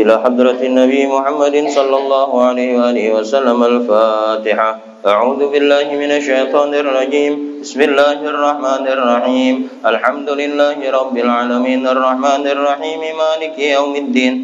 [0.00, 4.70] إلى حضرة النبي محمد صلى الله عليه وآله وسلم الفاتحة.
[5.06, 7.60] أعوذ بالله من الشيطان الرجيم.
[7.60, 9.54] بسم الله الرحمن الرحيم.
[9.84, 11.80] الحمد لله رب العالمين.
[11.84, 13.00] الرحمن الرحيم.
[13.22, 14.34] مالك يوم الدين.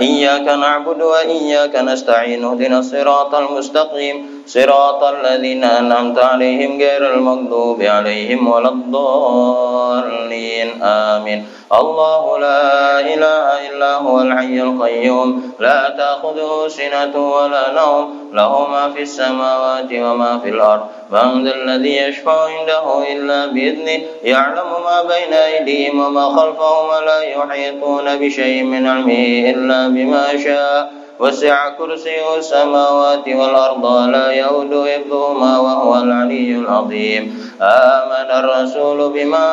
[0.00, 2.44] إياك نعبد وإياك نستعين.
[2.44, 4.16] اهدنا الصراط المستقيم.
[4.48, 10.82] صراط الذين أنعمت عليهم غير المغضوب عليهم ولا الضالين.
[10.82, 11.46] آمين.
[11.72, 15.52] الله لا إله إلا هو الحي القيوم.
[15.60, 18.30] لا تأخذه سنة ولا نوم.
[18.32, 20.80] له ما في السماوات وما في الأرض.
[21.10, 28.16] من ذا الذي يشفع عنده إلا بإذنه يعلم ما بين أيديهم وما خلفهم ولا يحيطون
[28.16, 30.97] بشيء من علمه إلا بما شاء.
[31.18, 37.22] وسع كرسيه السماوات والأرض لا يؤد حفظهما وهو العلي العظيم.
[37.62, 39.48] آمن الرسول بما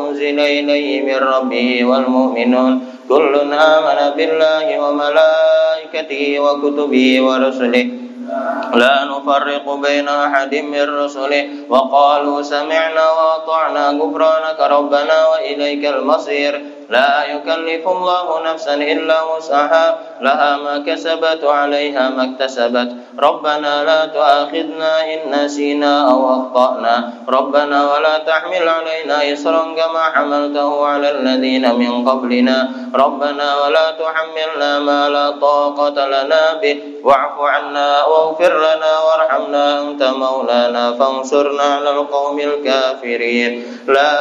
[0.00, 2.72] أنزل إليه من ربه والمؤمنون.
[3.08, 7.86] كل آمن بالله وملائكته وكتبه ورسله.
[8.74, 11.44] لا نفرق بين أحد من رسله.
[11.68, 16.52] وقالوا سمعنا وأطعنا غفرانك ربنا وإليك المصير.
[16.90, 22.88] لا يكلف الله نفسا إلا وسعها لها ما كسبت وعليها ما اكتسبت.
[23.18, 27.12] ربنا لا تؤاخذنا إن نسينا أو أخطأنا.
[27.28, 32.58] ربنا ولا تحمل علينا إصرا كما حملته على الذين من قبلنا.
[32.94, 36.78] ربنا ولا تحملنا ما لا طاقة لنا به.
[37.04, 43.52] واعف عنا واغفر لنا وارحمنا أنت مولانا فانصرنا على القوم الكافرين.
[43.88, 44.14] لا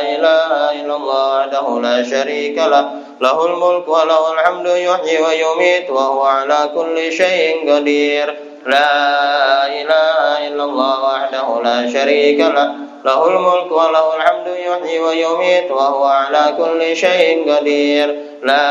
[0.00, 2.84] إله إلا الله وحده لا شريك له.
[3.20, 8.26] له الملك وله الحمد يحيي ويميت وهو على كل شيء قدير.
[8.66, 8.92] لا
[9.80, 12.68] إله إلا الله وحده لا شريك له.
[13.04, 18.08] له الملك وله الحمد يحيي ويميت وهو على كل شيء قدير.
[18.42, 18.68] لا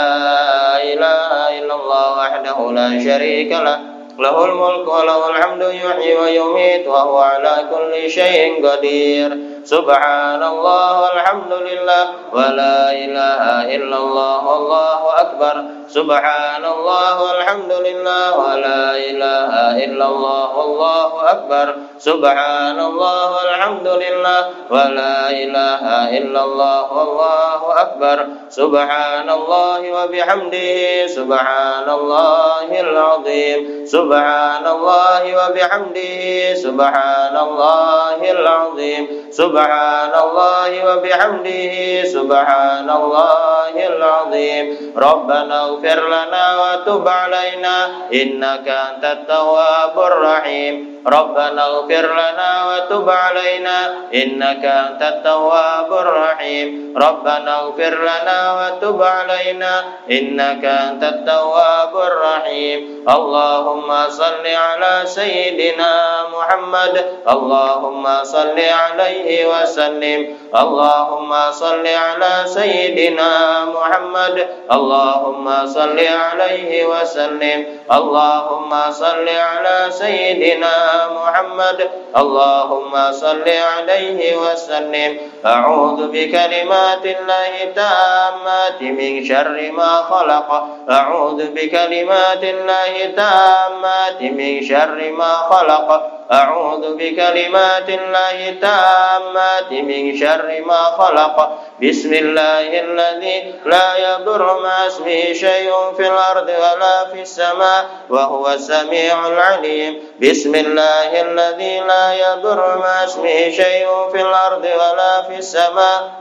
[0.83, 3.79] إله إلا الله وحده لا شريك له.
[4.19, 9.29] له الملك وله الحمد يحيي ويميت وهو على كل شيء قدير.
[9.63, 13.41] سبحان الله والحمد لله ولا إله
[13.75, 15.55] إلا الله والله أكبر.
[15.91, 19.53] سبحان الله والحمد لله ولا إله
[19.85, 21.67] إلا الله والله أكبر.
[21.99, 24.41] سبحان الله والحمد لله
[24.71, 25.83] ولا إله
[26.17, 28.17] إلا الله والله أكبر.
[28.49, 33.59] سبحان الله وبحمده سبحان الله العظيم.
[33.85, 36.23] سبحان الله وبحمده
[36.55, 39.03] سبحان الله العظيم.
[39.31, 41.75] سبحان الله وبحمده
[42.07, 44.65] سبحان الله العظيم.
[44.97, 47.75] ربنا اغفر لنا وتب علينا
[48.13, 50.75] إنك أنت التواب الرحيم.
[51.01, 53.77] ربنا اغفر لنا وتب علينا
[54.13, 56.67] إنك أنت التواب الرحيم.
[56.93, 59.73] ربنا اغفر لنا وتب علينا
[60.11, 62.79] إنك أنت التواب الرحيم.
[63.09, 65.93] اللهم صل على سيدنا
[66.29, 66.95] محمد.
[67.25, 70.37] اللهم صل عليه وسلم.
[70.55, 73.31] اللهم صل على سيدنا
[73.65, 74.47] محمد.
[74.71, 77.65] اللهم صل عليه وسلم.
[77.91, 80.75] اللهم صل على سيدنا
[81.15, 81.89] محمد.
[82.17, 85.17] اللهم صل عليه وسلم.
[85.45, 90.49] أعوذ بكلمات الله تامات من شر ما خلق.
[90.91, 96.20] أعوذ بكلمات الله تامات من شر ما خلق.
[96.31, 101.37] أعوذ بكلمات الله تامات من شر ما خلق.
[101.81, 109.27] بسم الله الذي لا يضر مع اسمه شيء في الأرض ولا في السماء وهو السميع
[109.27, 109.93] العليم.
[110.21, 116.20] بسم الله الذي لا يضر مع اسمه شيء في الأرض ولا في السماء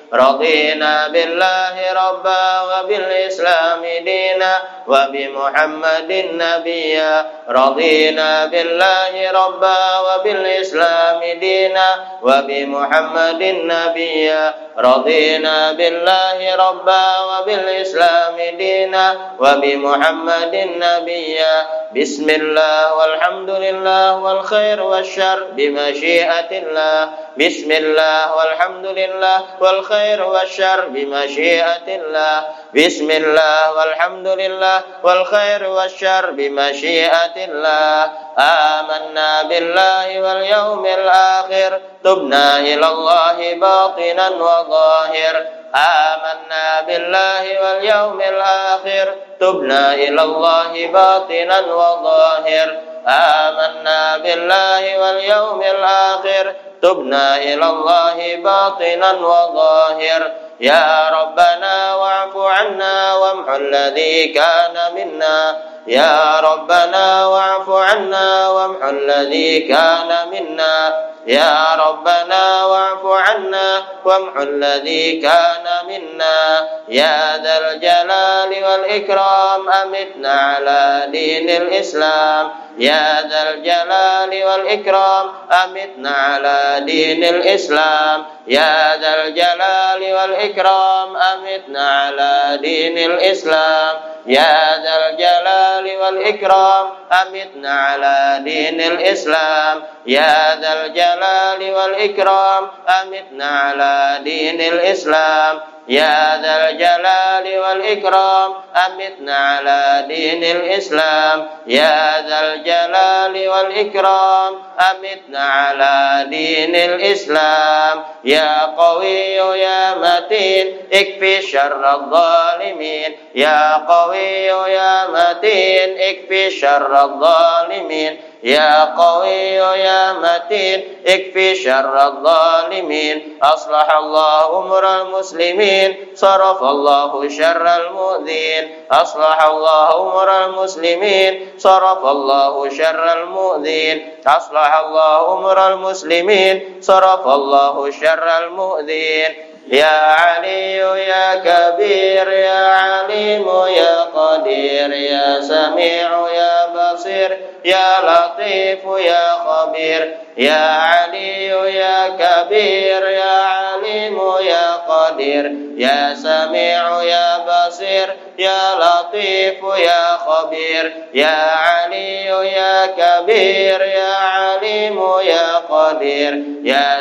[0.13, 4.53] رضينا بالله ربا وبالإسلام دينا
[4.87, 11.87] وبمحمد نبيا رضينا بالله ربا وبالإسلام دينا
[12.21, 19.05] وبمحمد نبيا رضينا بالله ربا وبالإسلام دينا
[19.39, 20.55] وبمحمد
[20.85, 21.55] نبيا
[21.95, 27.09] بسم الله والحمد لله والخير والشر بمشيئة الله.
[27.37, 32.43] بسم الله والحمد لله والخير والشر بمشيئة الله
[32.75, 43.53] بسم الله والحمد لله والخير والشر بمشيئة الله آمنا بالله واليوم الآخر تبنا إلى الله
[43.53, 45.35] باطنا وظاهر
[45.75, 56.55] آمنا بالله واليوم الآخر تبنا إلى الله باطنا وظاهر آمنا بالله واليوم الآخر.
[56.81, 60.31] تبنا إلى الله باطنا وظاهر.
[60.59, 65.57] يا ربنا واعف عنا وامح الذي كان منا.
[65.87, 71.11] يا ربنا واعف عنا وامح الذي كان منا.
[71.27, 76.67] يا ربنا واعف عنا وامح الذي كان منا.
[76.89, 82.51] يا ذا الجلال والإكرام أمتنا على دين الإسلام.
[82.77, 85.31] يا ذا الجلال والإكرام
[85.63, 88.25] أمتنا على دين الإسلام.
[88.47, 93.95] يا ذا الجلال والإكرام أمتنا على دين الإسلام.
[94.25, 96.89] يا ذا الجلال والإكرام
[97.21, 102.67] أمتنا على دين الإسلام يا ذا الجلال والإكرام
[103.01, 111.49] أمتنا على دين الإسلام يا ذا الجلال والإكرام أمتنا على دين الإسلام.
[111.67, 114.61] يا ذا الجلال والإكرام
[114.91, 118.03] أمتنا على دين الإسلام.
[118.23, 123.17] يا قوي يا متين اكفي شر الظالمين.
[123.35, 128.21] يا قوي يا متين اكفي شر الظالمين.
[128.43, 129.53] يا قوي
[129.85, 133.39] يا متين اكفي شر الظالمين.
[133.43, 138.85] أصلح الله أمر المسلمين صرف الله شر المؤذين.
[138.91, 143.97] أصلح الله أمر المسلمين صرف الله شر المؤذين.
[144.27, 149.50] أصلح الله أمر المسلمين صرف الله شر المؤذين.
[149.67, 159.29] يا علي يا كبير يا عليم يا قدير يا سميع يا بصير يا لطيف يا
[159.45, 169.57] خبير يا علي يا كبير يا عليم يا قدير يا سميع يا بصير يا لطيف
[169.77, 177.00] يا خبير يا علي يا كبير يا عليم يا قدير يا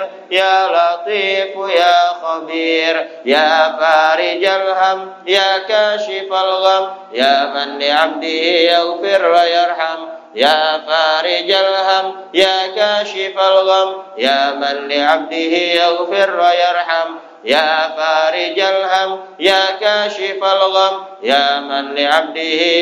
[0.00, 9.24] بصير يا لطيف يا خبير يا فارج الهم يا كاشف الغم يا من لعبده يغفر
[9.26, 10.00] ويرحم
[10.34, 17.10] يا فارج الهم يا كاشف الغم يا من لعبده يغفر ويرحم
[17.44, 22.40] يا فارج الهم يا كاشف الغم يا من لعبده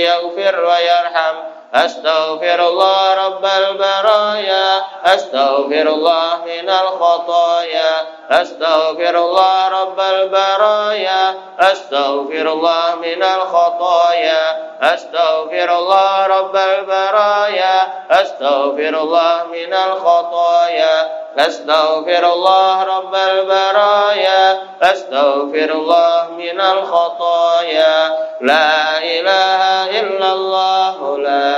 [0.09, 1.58] يغفر ويرحم.
[1.75, 13.23] أستغفر الله رب البرايا أستغفر الله من الخطايا أستغفر الله رب البرايا أستغفر الله من
[13.23, 17.77] الخطايا أستغفر الله رب البرايا
[18.11, 27.97] أستغفر الله من الخطايا أستغفر الله رب البرايا أستغفر الله من الخطايا.
[28.41, 29.63] لا إله
[30.01, 31.58] إلا الله لا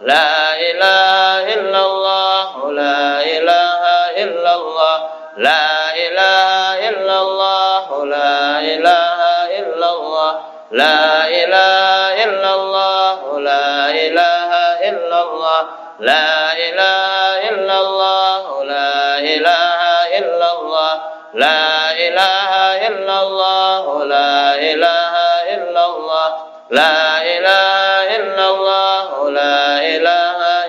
[0.00, 0.37] la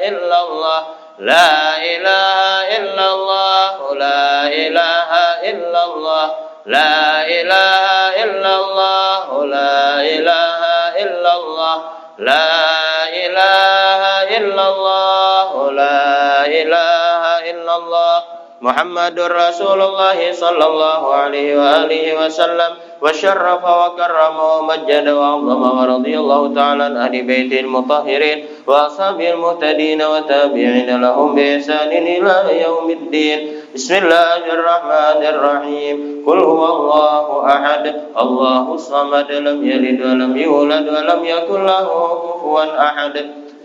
[0.10, 0.82] إلا الله.
[1.20, 2.40] لا إله
[2.78, 5.12] إلا الله لا إله
[5.52, 5.82] إلا
[6.66, 7.86] لا إله
[8.24, 10.62] إلا الله لا إله
[11.04, 11.76] إلا الله
[12.20, 12.52] لا
[13.08, 14.02] إله
[14.38, 16.02] إلا الله لا
[16.48, 18.16] إله إلا الله.
[18.62, 22.72] محمد رسول الله صلى الله عليه وآله وسلم.
[23.02, 31.36] وشرف وكرم ومجد وعظم ورضي الله تعالى عن أهل بيته المطهرين وأصحابه المهتدين وتابعين لهم
[31.36, 33.40] بإحسان إلى يوم الدين.
[33.76, 35.96] بسم الله الرحمن الرحيم.
[36.28, 37.84] قل هو الله أحد.
[38.20, 41.88] الله الصمد لم يلد ولم يولد ولم يكن له
[42.24, 43.16] كفوا أحد.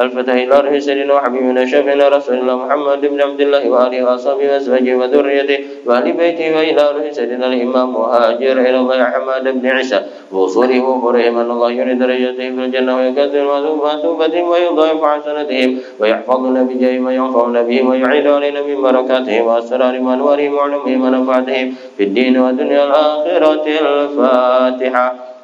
[0.00, 5.58] الفتح إلى سيدنا وحبيبنا شفينا رسول الله محمد بن عبد الله وآله وأصحابه وأزواجه وذريته
[5.86, 10.00] وأهل بيته وإلى سيدنا الإمام مهاجر إلى الله حماد بن عيسى.
[10.32, 13.44] وصوله وفرهم أن الله يريد درجته في الجنة ويكثر
[13.84, 21.74] مثوبتهم ويضاعف حسنتهم ويحفظنا بجاههم وينفعنا بهم ويعيد علينا من بركاتهم وأسرارهم وأنوارهم وعلومهم ونفعتهم
[21.96, 25.33] في الدين والدنيا الآخرة الفاتحة.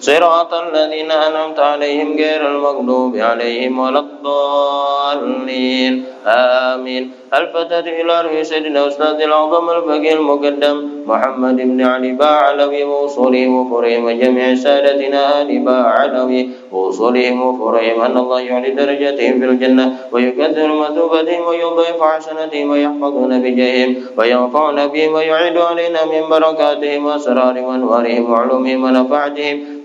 [0.00, 6.04] صراط الذين أنعمت عليهم غير المغضوب عليهم ولا الضالين.
[6.26, 7.10] آمين.
[7.34, 14.54] الفتاة إلى روح سيدنا أستاذ العظم الفقيه المقدم محمد بن علي باعلوي ووصولهم وفرهم وجميع
[14.54, 22.70] سادتنا آل باعلوي ووصولهم وفرهم أن الله يعلي درجتهم في الجنة ويكثر مثوبتهم ويضيف حسنتهم
[22.70, 29.75] ويحفظون بجاههم وينفعون بهم ويعيد علينا من بركاتهم وأسرارهم وأنوارهم وعلومهم ونفعتهم.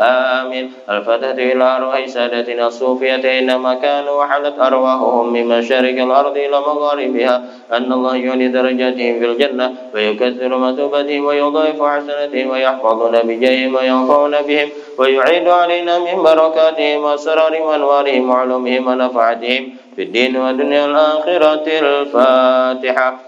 [0.00, 0.72] آمين.
[0.90, 7.92] الفتاة إلى أرواح سادتنا الصوفية إنما كانوا وحلت أرواحهم من مشارق الأرض إلى مغاربها أن
[7.92, 15.98] الله يولي درجاتهم في الجنة ويكثر مثوبتهم ويضاعف حسنتهم ويحفظنا بجاههم وينفعون بهم ويعيد علينا
[15.98, 23.27] من بركاتهم وأسرار وأنوارهم وعلومهم ونفعتهم في الدين والدنيا الآخرة الفاتحة.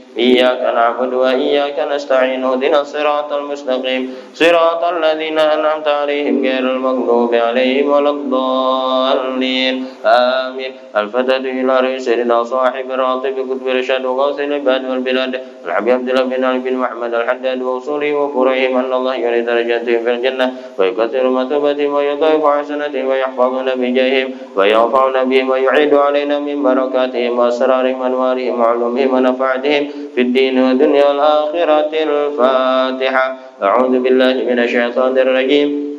[0.17, 4.15] إياك نعبد وإياك نستعين اهدنا الصراط المستقيم.
[4.33, 9.85] صراط الذين أنعمت عليهم غير المغضوب عليهم ولا الضالين.
[10.05, 10.71] آمين.
[10.95, 15.41] الفتاة إلى رئيس سيدنا صاحب الراتب كتب رشاد وغوث العباد والبلاد.
[15.65, 20.11] الحبيب عبد الله بن علي بن محمد الحداد وصوله وفرعهم أن الله يريد درجاتهم في
[20.11, 28.59] الجنة ويكثر مثوبتهم ويضاعف حسنتهم ويحفظنا بجاههم وينفعنا بهم ويعيد علينا من بركاتهم وأسرارهم وأنوارهم
[28.59, 29.83] وعلومهم ونفعتهم.
[30.15, 33.25] في الدين والدنيا والآخرة الفاتحة.
[33.63, 35.91] أعوذ بالله من الشيطان الرجيم.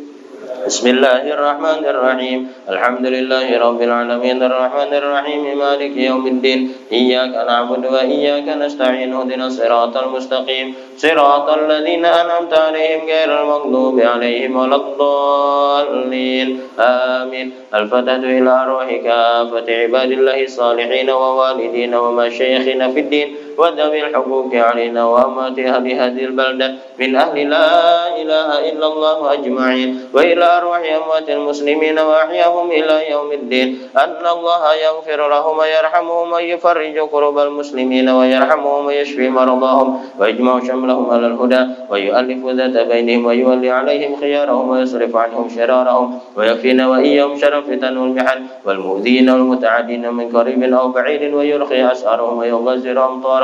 [0.66, 2.40] بسم الله الرحمن الرحيم.
[2.70, 4.42] الحمد لله رب العالمين.
[4.42, 5.58] الرحمن الرحيم.
[5.58, 6.60] مالك يوم الدين.
[6.92, 9.10] إياك نعبد وإياك نستعين.
[9.12, 10.74] اهدنا الصراط المستقيم.
[10.96, 16.48] صراط الذين أنعمت عليهم غير المغضوب عليهم ولا الضالين.
[16.78, 17.46] آمين.
[17.74, 23.28] الفتاة إلى أرواح كافة عباد الله الصالحين ووالدين ومشايخنا في الدين.
[23.58, 27.68] وذوي الحقوق علينا وأمات أهل هذه البلدة من أهل لا
[28.16, 33.68] إله إلا الله أجمعين وإلى أرواح أموات المسلمين وأحياهم إلى يوم الدين.
[33.96, 41.66] أن الله يغفر لهم ويرحمهم ويفرج كرب المسلمين ويرحمهم ويشفي مرضاهم ويجمع شملهم على الهدى
[41.90, 49.30] ويؤلف ذات بينهم ويولي عليهم خيارهم ويصرف عنهم شرارهم ويكفينا وإياهم شر الفتن والمحن والمؤذين
[49.30, 53.41] والمتعدين من قريب أو بعيد ويرخي أسعارهم ويغزر أمطارهم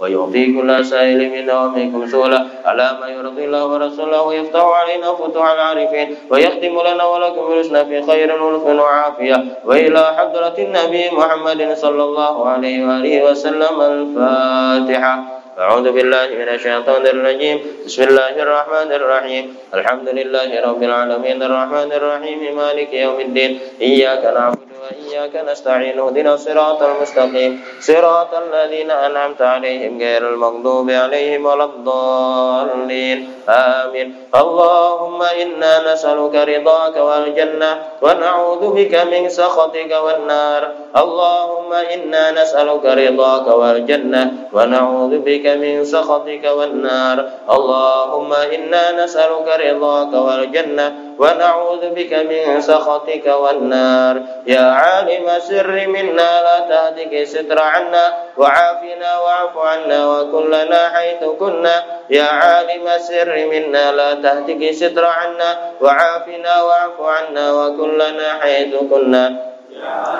[0.00, 6.08] ويعطي كل سائل منا ومنكم سؤلا على ما يرضي الله ورسوله ويفتح علينا فتوح العارفين
[6.30, 9.44] ويختم لنا ولكم الحسنى في خير ولف وعافية.
[9.64, 15.14] وإلى حضرة النبي محمد صلى الله عليه وآله وسلم الفاتحة.
[15.58, 17.56] أعوذ بالله من الشيطان الرجيم.
[17.86, 19.44] بسم الله الرحمن الرحيم.
[19.74, 22.40] الحمد لله رب العالمين الرحمن الرحيم.
[22.54, 23.58] مالك يوم الدين.
[23.82, 24.67] إياك نعبد
[24.98, 27.60] وإياك نستعين اهدنا الصراط المستقيم.
[27.80, 33.32] صراط الذين أنعمت عليهم غير المغضوب عليهم ولا الضالين.
[33.48, 34.16] آمين.
[34.34, 37.70] اللهم إنا نسألك رضاك والجنة
[38.02, 40.62] ونعوذ بك من سخطك والنار.
[40.96, 47.28] اللهم إنا نسألك رضاك والجنة ونعوذ بك من سخطك والنار.
[47.50, 54.14] اللهم إنا نسألك رضاك والجنة ونعوذ بك من سخطك والنار.
[54.46, 58.04] يا عالم سر منا لا تهدك ستر عنا
[58.36, 61.76] وعافنا واعف عنا وكلنا حيث كنا.
[62.10, 69.24] يا عالم سر منا لا تهدك ستر عنا وعافنا واعف عنا وكلنا حيث كنا.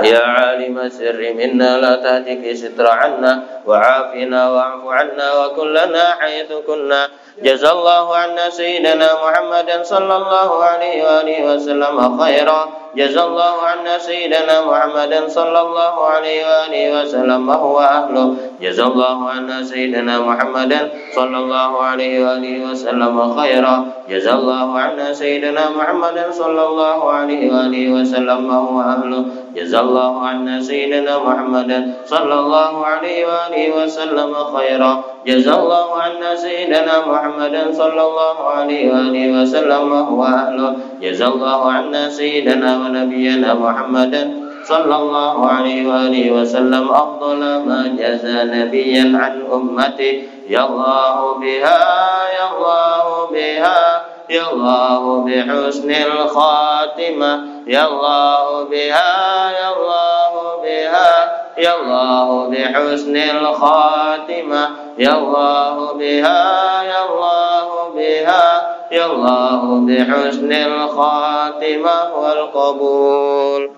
[0.05, 3.33] يا عالم سر منا لا تهتك ستر عنا
[3.67, 7.09] وعافنا واعف عنا وكلنا حيث كنا.
[7.43, 12.61] جزى الله عنا سيدنا محمدا صلى الله عليه وآله وسلم خيرا.
[12.97, 18.27] جزى الله عنا سيدنا محمدا صلى الله عليه وآله وسلم وهو أهله.
[18.63, 20.81] جزى الله عنا سيدنا محمدا
[21.15, 23.77] صلى الله عليه وآله وسلم خيرا.
[24.09, 29.25] جزى الله عنا سيدنا محمدا صلى الله عليه وآله وسلم وهو أهله.
[29.57, 34.93] جزى الله عنا سيدنا محمدا صلى الله عليه وآله وسلم خيرا.
[35.27, 40.71] جزى الله عنا سيدنا محمدا صلى الله عليه وآله وسلم وهو أهله.
[41.03, 44.23] جزى الله عنا سيدنا ونبينا محمدا
[44.65, 50.23] صلى الله عليه وآله وسلم أفضل ما جزى نبيا عن أمته.
[50.49, 51.81] يا الله بها
[52.39, 53.83] يا الله بها
[54.31, 57.33] يا الله بحسن الخاتمة.
[57.67, 59.13] يا الله بها
[59.61, 60.33] يا الله
[60.65, 61.13] بها
[61.59, 64.63] يا الله بحسن الخاتمة.
[64.99, 66.43] يا الله بها
[66.83, 67.38] يا الله
[68.93, 73.78] يا الله بحسن الخاتمة والقبول.